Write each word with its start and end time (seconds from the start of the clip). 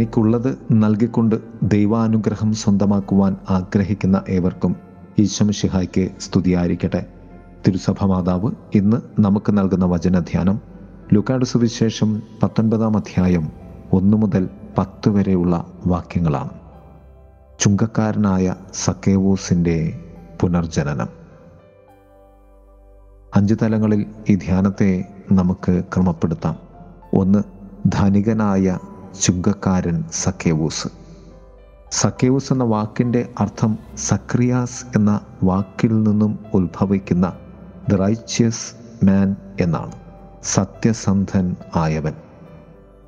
തനിക്കുള്ളത് 0.00 0.58
നൽകിക്കൊണ്ട് 0.72 1.36
ദൈവാനുഗ്രഹം 1.62 2.52
സ്വന്തമാക്കുവാൻ 2.52 3.36
ആഗ്രഹിക്കുന്ന 3.50 4.22
ഏവർക്കും 4.28 4.76
ഈശ്വമിഷിഹായ്ക്ക് 5.18 6.08
സ്തുതിയായിരിക്കട്ടെ. 6.20 7.06
തിരുസഭ 7.66 8.04
മാതാവ് 8.04 8.52
ഇന്ന് 8.74 8.96
നമുക്ക് 9.18 9.58
നൽകുന്ന 9.58 9.84
വചനധ്യാനം 9.84 10.60
ലുക്കാട് 11.14 11.44
സുവിശേഷം 11.44 12.22
പത്തൊൻപതാം 12.42 12.96
അധ്യായം 12.96 13.52
ഒന്നു 13.92 14.16
മുതൽ 14.16 14.48
പത്ത് 14.78 15.08
വരെയുള്ള 15.08 15.66
വാക്യങ്ങളാണ്. 15.86 16.50
ചുങ്കക്കാരനായ 17.60 18.54
സക്കേവൂസിന്റെ 18.74 20.00
പുനർജനനം. 20.40 21.08
അഞ്ച് 23.34 23.54
തലങ്ങളിൽ 23.62 24.06
ഈ 24.28 24.34
ധ്യാനത്തെ 24.34 25.04
നമുക്ക് 25.32 25.82
ക്രമപ്പെടുത്താം. 25.94 26.56
ഒന്ന് 27.14 27.42
ധനികനായ 27.86 28.78
ചുങ്കക്കാരൻ 29.18 30.04
സക്കേവൂസ്. 30.12 30.88
സക്കേവൂസ് 31.90 32.52
എന്ന 32.52 32.64
വാക്കിന്റെ 32.64 33.28
അർത്ഥം 33.38 33.78
സക്രിയാസ് 33.96 34.84
എന്ന 34.96 35.20
വാക്കിൽ 35.42 36.02
നിന്നും 36.02 36.38
ഉത്ഭവിക്കുന്ന 36.54 37.32
ദ 37.90 37.94
റൈച്ചിയസ് 37.94 38.74
മാൻ 39.04 39.36
എന്നാണ്. 39.60 39.92
സത്യസന്ധൻ 40.42 41.56
ആയവൻ. 41.76 42.12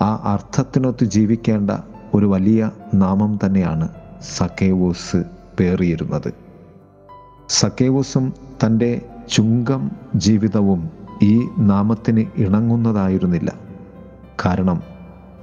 ആ 0.01 0.20
അർത്ഥത്തിനൊത്ത് 0.33 1.05
ജീവിക്കേണ്ട 1.05 1.70
ഒരു 2.14 2.27
വലിയ 2.27 2.70
നാമം 2.95 3.39
തന്നെയാണ് 3.47 3.89
സക്കേവൂസ് 4.37 5.25
പേറിയിരുന്നത്. 5.61 6.34
സക്കേവൂസും 7.48 8.33
തന്റെ 8.66 9.09
ചുങ്കം 9.33 9.91
ജീവിതവും 10.14 10.91
ഈ 11.23 11.48
നാമത്തിന് 11.59 12.27
ഇണങ്ങുന്നതായിരുന്നില്ല. 12.37 13.53
കാരണം 14.47 14.91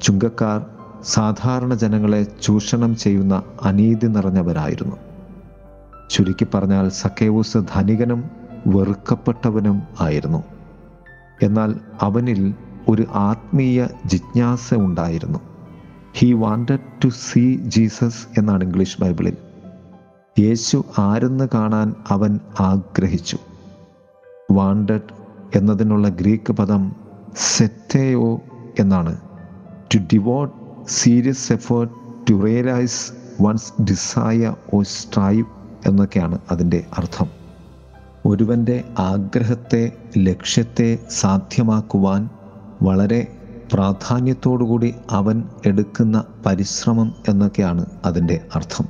ചുങ്കക്കാർ 0.01 0.65
സാധാരണ 1.03 1.73
ജനങ്ങളെ 1.73 2.25
ചൂഷണം 2.43 2.95
ചെയ്യുന്ന 2.95 3.43
അനീതി 3.63 4.07
നിറഞ്ഞവരായിരുന്നു. 4.07 4.95
ചുരുക്കി 6.09 6.47
പറഞ്ഞാൽ 6.53 6.89
സക്കേവൂസ് 6.89 7.57
ധനികനും 7.73 8.29
വെറുക്കപ്പെട്ടവനും 8.67 9.81
ആയിരുന്നു. 10.01 10.43
എന്നാൽ 11.43 11.75
അവനിൽ 12.01 12.53
ഒരു 12.87 13.05
ആത്മീയ 13.13 13.87
ജിജ്ഞാസ 14.05 14.73
ഉണ്ടായിരുന്നു. 14.73 15.39
He 16.13 16.33
wanted 16.33 17.03
to 17.03 17.07
see 17.07 17.57
Jesus 17.57 18.39
എന്നാണ് 18.39 18.63
ഇംഗ്ലീഷ് 18.63 19.01
ബൈബിളിൽ. 19.01 19.37
യേശു 20.39 20.85
ആരെന്ന് 20.99 21.47
കാണാൻ 21.53 21.93
അവൻ 22.09 22.39
ആഗ്രഹിച്ചു. 22.59 23.37
വാണ്ടഡ് 24.51 25.13
എന്നതിനുള്ള 25.55 26.09
ഗ്രീക്ക് 26.09 26.53
പദം 26.53 26.95
സെറ്റേയോ 27.37 28.41
എന്നാണ് 28.79 29.17
to 29.95 29.97
devote 29.97 30.53
serious 30.87 31.53
effort 31.53 31.93
to 32.29 32.33
realise 32.45 33.11
one's 33.41 33.81
desire 33.81 34.55
or 34.73 34.81
strive 34.81 35.45
എന്നൊക്കെയാണ് 35.85 36.39
അതിന്റെ 36.51 36.85
അർത്ഥം. 36.97 37.27
ഒരുവന്റെ 38.25 38.83
ആഗ്രഹത്തെ 38.99 39.91
ലക്ഷ്യത്തെ 40.17 40.99
സാധ്യമാക്കുവാൻ 41.09 42.29
വളരെ 42.81 43.37
പ്രാധാന്യത്തോടുകൂടി 43.73 44.95
അവൻ 45.11 45.43
എടുക്കുന്ന 45.65 46.23
പരിശ്രമം 46.45 47.13
എന്നൊക്കെയാണ് 47.29 47.85
അതിന്റെ 48.05 48.45
അർത്ഥം. 48.55 48.85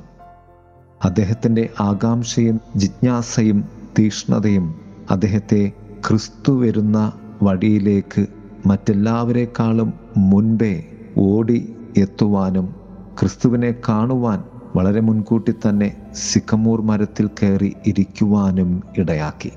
അദ്ദേഹത്തിന്റെ 1.04 1.68
ആകാംക്ഷയും 1.80 2.60
ജിജ്ഞാസയും 2.76 3.68
തീഷ്ണതയും 3.98 4.80
അദ്ദേഹത്തെ 5.10 5.72
ക്രിസ്തു 6.08 6.60
വരുന്ന 6.60 7.12
വഴിയിലേക്ക് 7.42 8.26
മറ്റെല്ലാവരെക്കാളും 8.66 9.92
മുൻപേ 10.16 10.89
ഓടി 11.18 11.76
എത്തുവാനും 11.96 12.74
ക്രിസ്തുവിനെ 13.20 13.74
കാണുവാൻ 13.88 14.44
വളരെ 14.76 15.00
മുൻകൂട്ടി 15.00 15.52
തന്നെ 15.52 15.96
സിക്കമൂർ 16.14 16.82
മരത്തിൽ 16.82 17.26
കയറി 17.26 17.76
ഇരിക്കുവാനും 17.86 18.82
ഇടയാക്കി. 18.98 19.52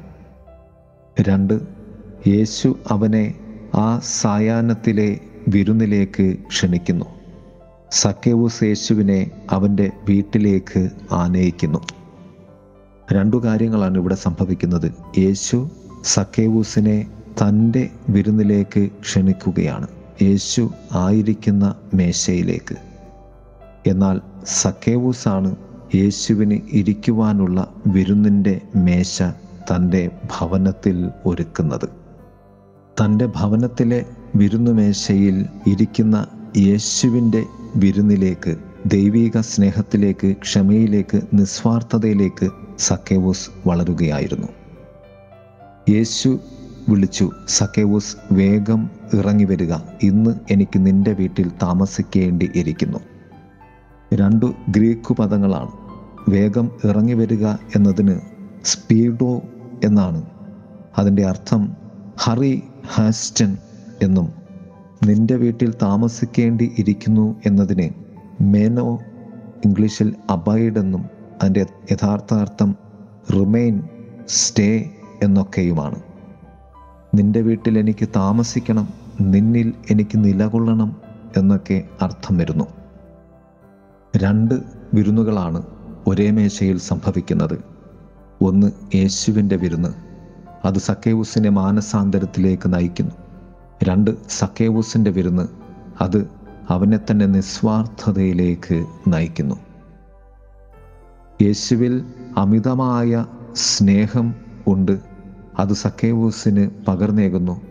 രണ്ട് 1.21 1.61
യേശു 2.27 2.79
അവനെ 2.91 3.33
ആ 3.75 3.99
സായാഹ്നത്തിലെ 3.99 5.19
വിരുന്നിലേക്ക് 5.47 6.37
ക്ഷണിക്കുന്നു. 6.47 7.05
സക്കേവൂസ് 7.91 8.63
യേശുവിനെ 8.63 9.31
അവന്റെ 9.49 9.91
വീട്ടിലേക്ക് 10.09 10.89
ആനയിക്കുന്നു. 11.11 11.79
രണ്ടു 13.13 13.37
കാര്യങ്ങളാണ് 13.37 13.97
ഇവിടെ 13.97 14.15
സംഭവിക്കുന്നത്. 14.15 14.91
യേശു 15.17 15.69
സക്കേവൂസിനെ 16.03 17.07
തന്റെ 17.27 17.89
വിരുന്നിലേക്ക് 18.09 18.89
ക്ഷണിക്കുകയാണ്. 19.01 19.87
യേശു 20.21 20.69
ആയിരിക്കുന്ന 20.91 21.75
മേശയിലേക്ക്. 21.93 22.75
എന്നാൽ 23.87 24.21
സക്കേവൂസാണ് 24.45 25.55
യേശുവിന് 25.95 26.59
ഇരിക്കുവാനുള്ള 26.71 27.73
വിരുന്നിന്റെ 27.87 28.61
മേശ 28.75 29.23
തന്റെ 29.71 30.09
ഭവനത്തിൽ 30.39 31.09
ഒരുക്കുന്നത്. 31.25 31.89
തന്റെ 33.03 33.25
ഭവനത്തിലെ 33.25 34.05
വിരുന്നുമേശയിൽ 34.35 35.45
ഇരിക്കുന്ന 35.67 36.27
യേശുവിന്റെ 36.57 37.43
വിരുന്നിലേക്ക് 37.75 38.57
ദൈവിക 38.85 39.39
സ്നേഹത്തിലേക്ക് 39.39 40.27
ക്ഷമയിലേക്ക് 40.27 41.21
നിസ്വാർത്ഥതയിലേക്ക് 41.33 42.49
സക്കേവൂസ് 42.79 43.67
വളരുകയായിരുന്നു. 43.67 44.47
യേശു 45.89 46.39
വിളിച്ചു 46.89 47.29
സക്കേവൂസ് 47.47 48.15
വേഗം 48.31 48.89
ഇറങ്ങി 49.13 49.43
വരിക. 49.43 49.73
ഇന്ന് 50.03 50.31
എനിക്ക് 50.51 50.85
നിന്റെ 50.85 51.13
വീട്ടിൽ 51.13 51.51
താമസിക്കേണ്ടി 51.63 52.51
ഇരിക്കുന്നു 52.55 52.99
രണ്ടു 54.13 54.53
ഗ്രീക്ക് 54.69 55.13
പദങ്ങളാണ്. 55.13 55.71
വേഗം 56.29 56.71
ഇറങ്ങി 56.85 57.13
വരിക 57.13 57.47
എന്നതിന് 57.47 58.19
സ്പീഡോ 58.65 59.41
എന്നാണ്. 59.83 60.25
അതിന്റെ 60.97 61.25
അർത്ഥം 61.25 61.75
ഹറി 62.17 62.63
ഹാസ്റ്റൻ 62.93 63.57
എന്നും 64.03 64.33
നിന്റെ 65.05 65.35
വീട്ടിൽ 65.35 65.73
താമസിക്കേണ്ടി 65.81 66.71
ഇരിക്കുന്നു 66.77 67.35
എന്നതിന് 67.45 67.89
മേനോ 68.43 68.99
ഇംഗ്ലീഷിൽ 69.65 70.15
അബൈഡ് 70.29 70.79
എന്നും 70.79 71.05
അതിന്റെ 71.41 71.65
യഥാർത്ഥ 71.91 72.33
അർത്ഥം 72.33 72.75
റിമെയിൻ 73.33 73.83
സ്റ്റേ 74.27 74.89
എന്നൊക്കെയുമാണ്. 75.23 75.95
നിന്റെ 77.13 77.41
വീട്ടിൽ 77.41 77.79
എനിക്ക് 77.79 78.07
താമസിക്കണം 78.15 78.87
നിന്നിൽ 79.21 79.73
എനിക്ക് 79.91 80.23
നിലകൊള്ളണം 80.23 80.95
എന്നൊക്കെ 81.37 81.83
അർത്ഥം 82.01 82.37
വരുന്നു. 82.37 82.65
രണ്ട് 84.17 84.53
വിരുന്നുകളാണ് 84.93 85.63
ഒരേ 86.07 86.31
മേശയിൽ 86.31 86.77
സംഭവിക്കുന്നത്. 86.77 87.63
ഒന്ന് 88.41 88.95
യേശുവിന്റെ 88.95 89.55
വിരുന്ന് 89.55 89.89
അത് 90.65 90.77
സക്കേവൂസിനെ 90.77 91.49
മാനസാന്തരത്തിലേക്ക് 91.49 92.73
നയിക്കുന്നു. 92.73 93.11
രണ്ട് 93.83 94.11
സക്കേവൂസിന്റെ 94.29 95.11
വിരുന്ന് 95.11 95.47
അത് 96.01 96.29
അവനെ 96.69 96.99
തന്നെ 97.11 97.25
നിസ്വാർത്ഥതയിലേക്ക് 97.25 98.85
നയിക്കുന്നു. 99.07 99.55
യേശുവിൽ 101.41 102.05
അമിതമായ 102.37 103.25
സ്നേഹം 103.53 104.35
ഉണ്ട്. 104.67 105.12
അത് 105.59 105.73
സക്കേവൂസിന് 105.73 106.69
പകർന്നേകുന്നു. 106.87 107.61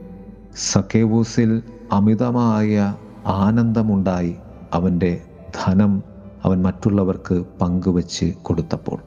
സക്കേവൂസിൽ 0.57 1.63
അമിതമായ 1.93 2.95
ആനന്ദമുണ്ടായി 3.27 4.37
അവന്റെ 4.73 5.21
ധനം 5.65 6.03
അവൻ 6.45 6.63
മറ്റുള്ളവർക്ക് 6.63 7.45
പങ്കുവച്ച് 7.61 8.33
കൊടുത്തപ്പോൾ. 8.43 8.99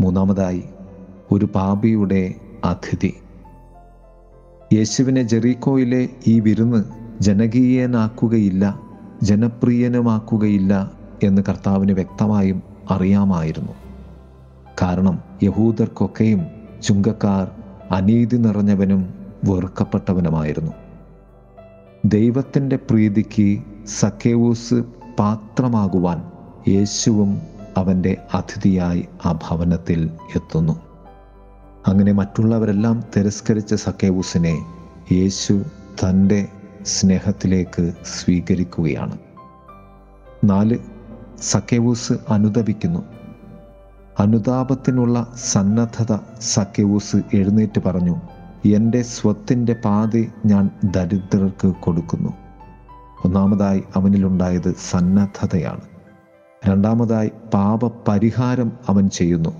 മൂന്നാമതായി 0.00 0.64
ഒരു 1.32 1.44
പാപിയുടെ 1.44 2.34
അതിഥി. 2.64 3.14
യേശുവിനെ 4.72 5.22
ജെറീക്കോയിലെ 5.22 6.08
ഈ 6.26 6.40
വിരുന്ന് 6.40 6.84
ജനകീയനാക്കുകയില്ല 7.20 8.80
ജനപ്രിയനുമാക്കുകയില്ല 9.22 10.90
എന്ന് 11.22 11.42
കർത്താവിന് 11.48 11.92
വ്യക്തമായും 11.92 12.62
അറിയാമായിരുന്നു. 12.90 13.72
കാരണം 14.82 15.18
യഹൂദർക്കൊക്കെയും 15.42 16.55
ചുങ്കക്കാർ 16.82 17.50
അനീതി 17.90 18.36
നിറഞ്ഞവനും 18.36 19.14
വെറുക്കപ്പെട്ടവനുമായിരുന്നു. 19.44 20.72
ദൈവത്തിന്റെ 22.04 22.76
പ്രീതിക്ക് 22.76 23.62
സക്കേവൂസ് 23.86 24.74
പാത്രമാകുവാൻ 25.18 26.30
യേശുവും 26.68 27.40
അവന്റെ 27.76 28.16
അതിഥിയായി 28.34 29.08
ആ 29.24 29.32
ഭവനത്തിൽ 29.32 30.10
എത്തുന്നു. 30.36 30.80
അങ്ങനെ 31.86 32.12
മറ്റുള്ളവരെല്ലാം 32.12 33.04
തിരസ്കരിച്ച 33.16 33.74
സക്കേവൂസിനെ 33.74 34.58
യേശു 35.12 35.62
തന്റെ 36.04 36.48
സ്നേഹത്തിലേക്ക് 36.86 37.92
സ്വീകരിക്കുകയാണ്. 38.04 39.18
നാല് 40.44 40.78
സക്കേവൂസ് 41.42 42.12
അനുദപിക്കുന്നു. 42.28 43.15
അനുതാപത്തിനുള്ള 44.20 45.32
സന്നദ്ധത 45.36 46.18
സക്കേവൂസ് 46.40 47.16
എഴുന്നേറ്റ് 47.34 47.80
പറഞ്ഞു 47.86 48.16
എന്റെ 48.64 49.02
സ്വത്തിന്റെ 49.02 49.76
പാതി 49.84 50.32
ഞാൻ 50.46 50.70
ദരിദ്രർക്ക് 50.84 51.68
കൊടുക്കുന്നു. 51.68 52.30
ഒന്നാമതായി 53.24 53.84
അവനിലുണ്ടായത് 53.96 54.74
സന്നദ്ധതയാണ്. 54.90 55.80
രണ്ടാമതായി 56.68 57.30
പാപപരിഹാരം 57.54 58.72
അവൻ 58.88 59.08
ചെയ്യുന്നു. 59.08 59.50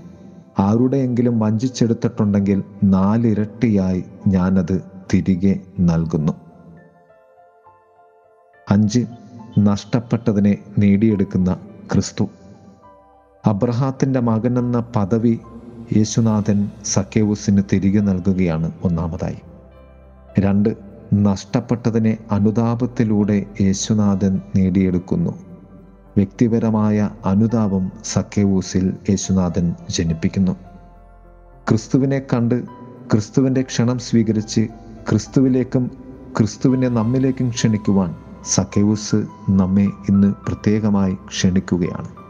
ആരുടെയെങ്കിലും 0.59 1.39
വഞ്ചിച്ചെടുത്തിട്ടുണ്ടെങ്കിൽ 1.39 2.63
നാലിരട്ടിയായി 2.83 4.03
ഞാനത് 4.27 4.83
തിരികെ 5.13 5.59
നൽകുന്നു. 5.79 6.33
അഞ്ച് 8.71 9.05
നഷ്ടപ്പെട്ടതിനെ 9.59 10.57
നേടിയെടുക്കുന്ന 10.77 11.57
ക്രിസ്തു. 11.93 12.29
അബ്രഹാത്തിന്റെ 13.47 14.19
മകൻ 14.19 14.59
എന്ന 14.59 14.83
പദവി 14.95 15.39
യേശുനാഥൻ 15.97 16.69
സക്കേവുസിന് 16.85 17.63
തിരികെ 17.73 17.99
നൽകുകയാണ് 17.99 18.71
ഒന്നാമതായി. 18.83 19.37
രണ്ട് 20.39 20.69
നഷ്ടപ്പെട്ടതിനെ 21.13 22.17
അനുതാപത്തിലൂടെ 22.31 23.45
യേശുനാഥൻ 23.61 24.41
നേടിയെടുക്കുന്നു. 24.55 25.31
വ്യക്തിപരമായ 26.17 27.09
അനുതാപം 27.25 27.91
സക്കേവൂസിൽ 28.05 28.93
യേശുനാഥൻ 29.09 29.73
ജനിപ്പിക്കുന്നു. 29.89 30.51
ക്രിസ്തുവിനെ 31.69 32.19
കണ്ട് 32.19 32.63
ക്രിസ്തുവിന്റെ 33.11 33.61
ക്ഷണം 33.61 33.99
സ്വീകരിച്ച് 33.99 34.67
ക്രിസ്തുവിലേക്കും 35.09 35.91
ക്രിസ്തുവിനെ 36.37 36.87
നമ്മിലേക്കും 36.89 37.49
ക്ഷണിക്കുവാൻ 37.49 38.15
സക്കേവൂസ് 38.45 39.25
നമ്മെ 39.49 39.85
ഇന്ന് 40.09 40.33
പ്രത്യേകമായി 40.47 41.13
ക്ഷണിക്കുകയാണ്. 41.13 42.26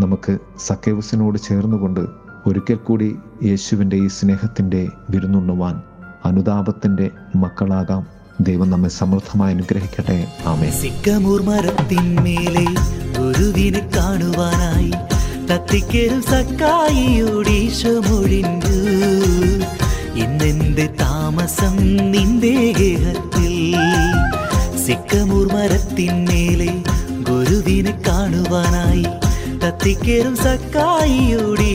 നമുക്ക് 0.00 0.38
സക്കേവസിനോട് 0.66 1.38
ചേർന്നുകൊണ്ട് 1.38 2.00
ഒരിക്കൽ 2.46 2.74
കൂടി 2.74 3.16
യേശുവിന്റെ 3.42 3.96
ഈ 3.96 4.06
സ്നേഹത്തിന്റെ 4.06 4.86
വിരുന്നുണ്ണുവാൻ 5.10 5.82
അനുതാപത്തിന്റെ 6.24 7.10
മക്കളാകാം. 7.36 8.06
ദൈവം 8.40 8.70
നമ്മെ 8.70 8.88
സമൃദ്ധമായി 8.88 9.54
അനുഗ്രഹിക്കട്ടെ. 9.54 10.26
ആമേ 10.46 10.70
സിക്കമൂർ 10.70 11.42
മരത്തിന്മേലെ 11.42 12.66
ഗുരുവിനെ 13.18 13.90
കാണുവാനായി 13.96 14.92
തത്തിക്കേറും 15.50 16.22
സക്കായിയോടീശമൊഴിഞ്ഞു 16.22 18.74
ഇന്നെന്റെ 20.18 20.94
താമസം 21.00 22.10
നിന്റെ 22.10 22.74
ഗേഹത്തിൽ. 22.78 23.76
സിക്കമൂർ 24.86 25.52
മരത്തിന്മേലെ 25.52 26.82
ഗുരുവിനെ 27.30 28.02
കാണുവാനായി 28.08 29.06
തത്തിക്കേറും 29.64 30.34
സക്കായിയുടെ 30.36 31.68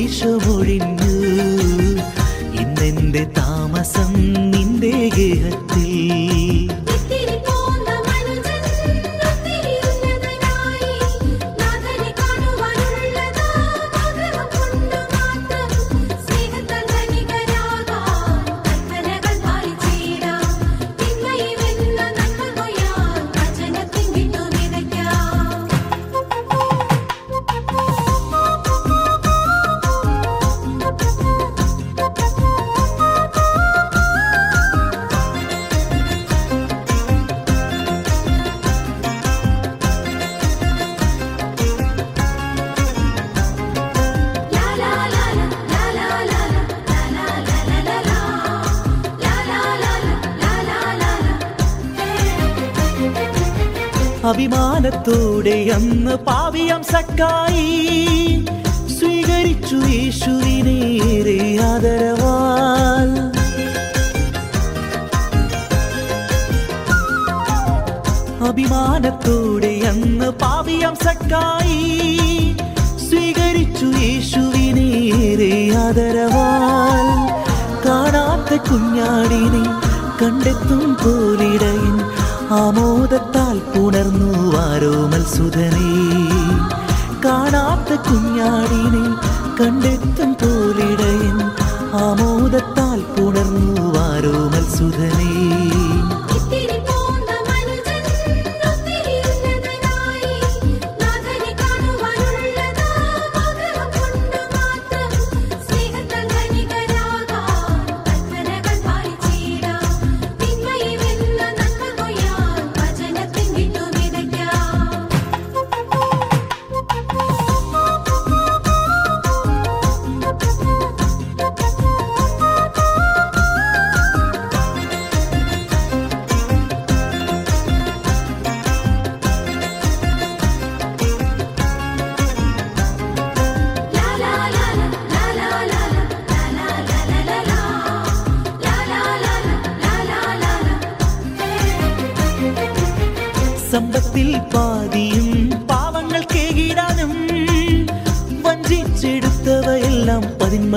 ഇന്നെന്റെ 2.62 3.24
താമസം 3.38 4.12
അഭിമാനത്തോടെ 54.30 55.72
അന്ന് 55.76 56.16
പാവിയം 56.16 56.84
സക്കായി. 56.84 58.46
സ്വീകരിച്ചു 59.00 59.76
യേശുവിനേറെ 59.76 61.58
ആദരവാൽ. 61.64 63.10
അഭിമാനത്തോടെ 68.48 69.82
അന്ന് 69.90 70.30
പാവിയം 70.30 70.96
സക്കായി. 70.96 72.58
സ്വീകരിച്ചു 73.10 73.86
യേശുവിനേറെ 73.86 75.72
ആദരവാൽ. 75.78 77.08
കാണാത്ത 77.86 78.62
കുഞ്ഞാടിനെ 78.62 79.66
കണ്ടെത്തും 80.22 80.98
പോലിടയൻ 81.04 82.00
ആമോദത്താൽ 82.52 83.29
പുണർന്നു 83.90 84.32
വാരോ 84.50 84.96
സുധനേ 85.28 85.94
കാണാത്ത 87.26 87.90
കുഞ്ഞാടിനെ 88.08 89.06
കണ്ടെത്തും 89.60 90.32
തോലിടയൻ. 90.42 91.38
ആമോദത്താൽ 92.02 93.00
പുണർന്നു 93.16 93.86
വാരോ 93.96 94.36
സുധനേ 94.78 95.19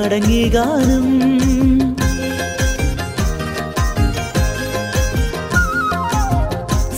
പതിന്മടങ്ങികാനും 0.03 1.07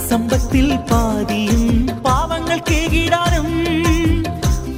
സമ്പത്തിൽ 0.09 0.77
പാതിയും 0.91 1.65
പാവങ്ങൾ 2.05 2.59
കേകിടാനും 2.71 3.49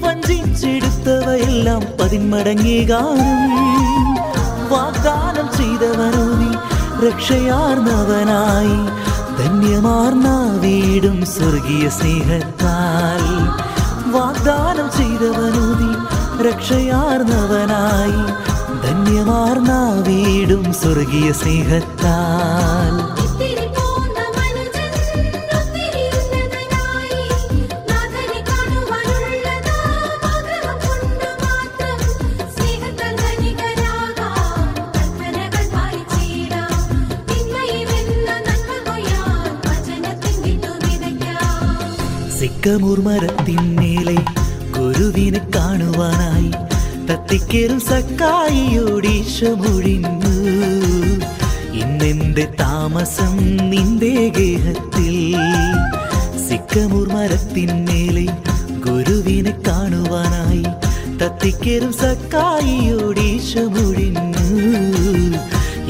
വഞ്ചിച്ചെടുത്തവയെല്ലാം 0.00 1.82
പതിന്മടങ്ങികാനും 2.00 3.32
വാഗ്ദാനം 4.68 5.48
ചെയ്തവനോ 5.58 6.26
രക്ഷയാർന്നവനായി. 7.06 8.76
ധന്യമാർന്ന 9.38 10.28
വീടും 10.58 11.26
സ്വർഗീയ 11.26 11.88
സ്നേഹത്താൽ. 11.88 13.24
വാഗ്ദാനം 14.10 14.88
ചെയ്തവനോ 14.98 15.75
രക്ഷയാർന്നവനായി 16.42 18.20
ധന്യമാർന്ന 18.82 20.02
വീടും 20.08 20.72
സ്വർഗീയ 20.72 21.32
സ്നേഹത്താൽ. 21.32 22.96
സിക്കമൂർ 42.38 43.00
മേലെ 43.00 44.16
ഗുരുവിന് 44.78 45.40
കാ 45.54 45.65
കാണുവാനായി 45.76 46.50
തത്തിക്കേറും 47.08 47.80
സക്കായിയോടീശോ 47.88 49.50
മുഴിഞ്ഞു 49.62 50.36
ഇന്നെന്റെ 51.80 52.44
താമസം 52.60 53.34
നിന്റെ 53.72 54.12
ഗേഹത്തിൽ. 54.38 55.16
സിക്കമൂർ 56.46 57.06
മരത്തിന്മേലെ 57.14 58.26
ഗുരുവിനെ 58.86 59.54
കാണുവാനായി 59.68 60.64
തത്തിക്കേറും 61.22 61.92
സക്കായിയോടീശോ 62.02 63.64
മുഴിഞ്ഞു 63.76 64.48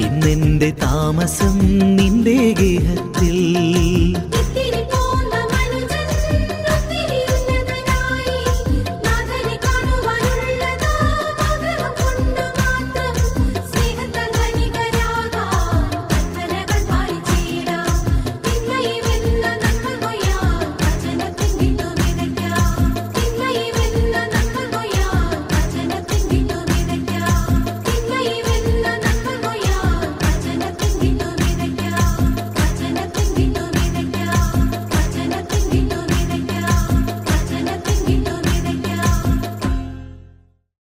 ഇന്നെന്റെ 0.07 0.73
താമസം 0.83 1.57
നിന്റെ 1.99 2.39
ഗേഹത്തിൽ. 2.63 3.39